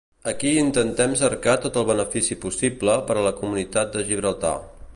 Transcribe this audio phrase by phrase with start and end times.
[0.29, 4.57] Aquí intentem cercar tot el benefici possible per a la comunitat de Gibraltar.